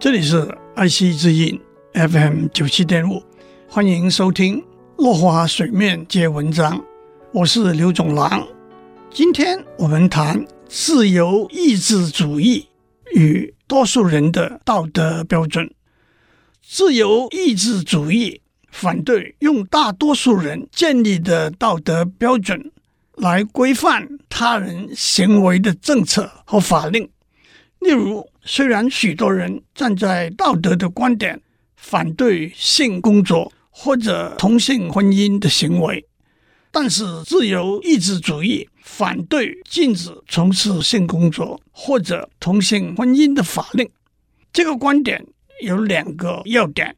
[0.00, 1.60] 这里是爱惜之音
[1.92, 3.20] FM 九七点五，
[3.68, 4.60] 欢迎收听
[4.96, 6.78] 《落花水面皆文章》，
[7.32, 8.46] 我是刘总郎。
[9.10, 12.68] 今天我们谈自由意志主义
[13.12, 15.68] 与多数人的道德标准。
[16.62, 18.40] 自由意志主义
[18.70, 22.70] 反对用大多数人建立的道德标准
[23.16, 27.10] 来规范他人行为的政策和法令。
[27.80, 31.40] 例如，虽然许多人站在道德的观点
[31.76, 36.04] 反对性工作或者同性婚姻的行为，
[36.72, 43.88] 但是自由意志主义反对禁止从事性工作或者同性婚姻的法令。
[44.52, 45.24] 这个观点
[45.62, 46.96] 有两个要点：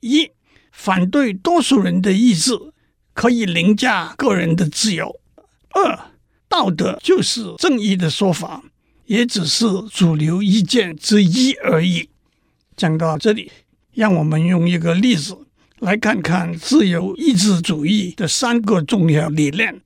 [0.00, 0.28] 一，
[0.72, 2.52] 反对多数人的意志
[3.14, 5.06] 可以凌驾个人的自由；
[5.70, 6.10] 二，
[6.48, 8.64] 道德就是正义的说法。
[9.06, 12.08] 也只是主流意见之一而已。
[12.76, 13.50] 讲到这里，
[13.94, 15.36] 让我们用一个例子
[15.78, 19.80] 来看看自由意志主义的三个重要理念，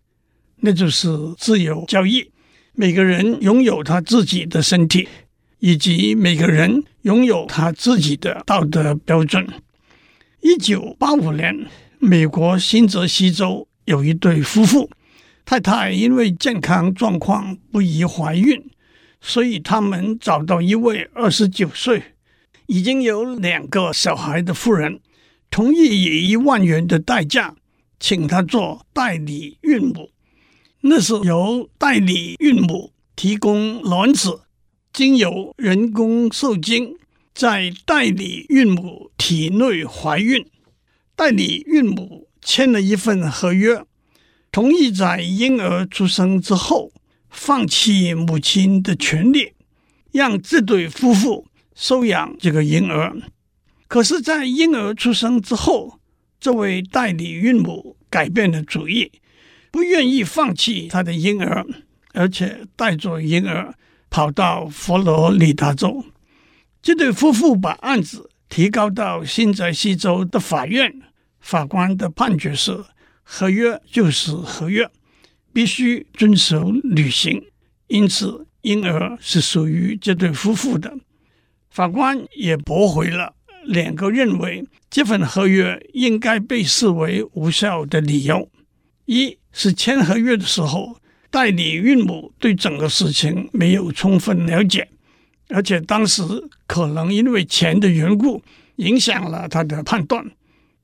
[0.57, 2.31] 那就是自由交易，
[2.73, 5.09] 每个人拥有他自己的身体，
[5.59, 9.47] 以及每个人拥有他自己的道德标准。
[10.41, 11.67] 一九八五年，
[11.99, 14.91] 美国新泽西州有一对夫妇，
[15.45, 18.61] 太太因为健康状况不宜怀孕。
[19.21, 22.03] 所以，他们找到一位二十九岁、
[22.67, 25.01] 已经有两个小孩的妇人，
[25.51, 27.55] 同意以一万元的代价
[27.99, 30.11] 请她做代理孕母。
[30.81, 34.41] 那是由代理孕母提供卵子，
[34.93, 36.97] 经由人工受精，
[37.35, 40.47] 在代理孕母体内怀孕。
[41.15, 43.85] 代理孕母签了一份合约，
[44.51, 46.91] 同意在婴儿出生之后。
[47.31, 49.53] 放弃母亲的权利，
[50.13, 53.17] 让这对夫妇收养这个婴儿。
[53.89, 56.01] 可是，在婴儿出生之后，
[56.39, 59.11] 这位代理孕母改变了主意，
[59.71, 61.67] 不愿意放弃她的婴儿，
[62.13, 63.75] 而且带着婴儿
[64.11, 66.05] 跑到佛罗里达州。
[66.83, 71.01] 这对夫妇把案子提高到新泽西州的法院，
[71.41, 72.85] 法官的判决是：
[73.23, 74.91] 合约就是合约。
[75.53, 77.43] 必须遵守履行，
[77.89, 80.95] 因此婴儿是属于这对夫妇的。
[81.71, 83.35] 法官也驳回了
[83.65, 88.49] 两个认为这份合约应该被视为无效的理由：
[89.07, 90.97] 一是签合约的时候，
[91.31, 94.89] 代理孕母对整个事情没有充分了解，
[95.49, 96.23] 而且当时
[96.67, 98.43] 可能因为钱的缘故
[98.77, 100.25] 影响了他的判断。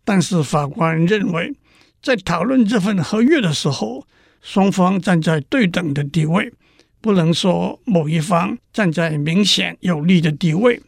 [0.04, 1.52] 但是法官认为，
[2.00, 4.06] 在讨论这份合约的时候，
[4.42, 6.52] 双方站在对等的地位，
[7.00, 10.80] 不能说某一方站在明显有利的地位。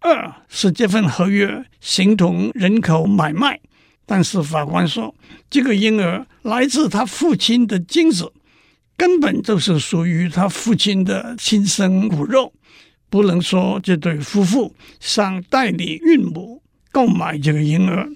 [0.00, 3.60] 二是这份合约形同人口买卖，
[4.04, 5.14] 但是法官说，
[5.50, 8.32] 这个婴儿来自他父亲的精子，
[8.96, 12.52] 根本就是属于他父亲的亲生骨肉，
[13.10, 16.62] 不能说这对夫妇向代理孕母
[16.92, 18.08] 购买这个婴儿。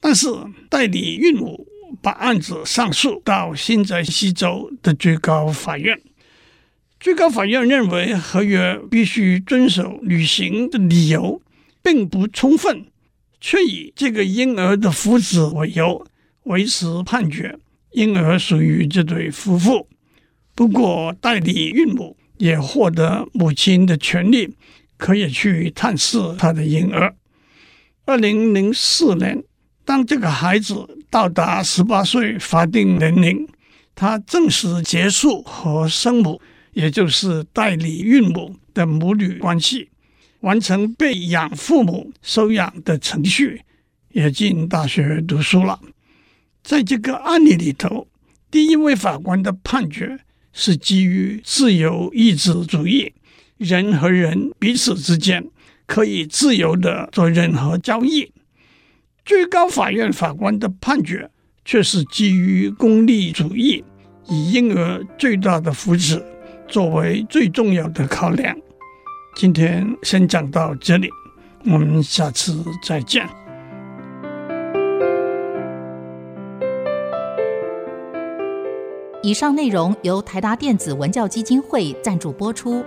[0.00, 0.28] 但是
[0.68, 1.67] 代理孕母。
[2.00, 6.00] 把案子上诉到新泽西州的最高法院，
[7.00, 11.40] 最高法院认为合约必须遵守履行的理由
[11.82, 12.86] 并不充分，
[13.40, 16.06] 却以这个婴儿的福祉为由
[16.44, 17.58] 维持判决，
[17.92, 19.88] 婴儿属于这对夫妇。
[20.54, 24.54] 不过，代理孕母也获得母亲的权利，
[24.96, 27.14] 可以去探视她的婴儿。
[28.04, 29.44] 二零零四年。
[29.84, 33.48] 当这个孩子到达十八岁法定年龄，
[33.94, 36.40] 他正式结束和生母，
[36.72, 39.88] 也就是代理孕母的母女关系，
[40.40, 43.62] 完成被养父母收养的程序，
[44.12, 45.80] 也进大学读书了。
[46.62, 48.06] 在这个案例里头，
[48.50, 50.18] 第一位法官的判决
[50.52, 53.12] 是基于自由意志主义，
[53.56, 55.46] 人和人彼此之间
[55.86, 58.30] 可以自由地做任何交易。
[59.28, 61.30] 最高法院法官的判决
[61.62, 63.84] 却是基于功利主义，
[64.24, 66.24] 以婴儿最大的福祉
[66.66, 68.56] 作为最重要的考量。
[69.36, 71.10] 今天先讲到这里，
[71.66, 73.28] 我们下次再见。
[79.22, 82.82] 以上内容由台达电子文教基金会赞助播出。